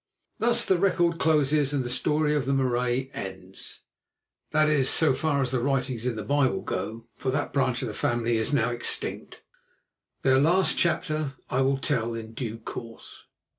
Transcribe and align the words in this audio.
Thus 0.39 0.65
the 0.65 0.79
record 0.79 1.19
closes 1.19 1.73
and 1.73 1.83
the 1.83 1.89
story 1.91 2.33
of 2.33 2.47
the 2.47 2.53
Marais 2.53 3.11
ends—that 3.13 4.67
is, 4.67 4.89
so 4.89 5.13
far 5.13 5.43
as 5.43 5.51
the 5.51 5.59
writings 5.59 6.07
in 6.07 6.15
the 6.15 6.23
Bible 6.23 6.61
go, 6.61 7.05
for 7.17 7.29
that 7.29 7.53
branch 7.53 7.83
of 7.83 7.87
the 7.87 7.93
family 7.93 8.37
is 8.37 8.51
now 8.51 8.71
extinct. 8.71 9.43
Their 10.23 10.39
last 10.39 10.75
chapter 10.75 11.33
I 11.51 11.61
will 11.61 11.77
tell 11.77 12.15
in 12.15 12.33
due 12.33 12.57
course. 12.57 13.25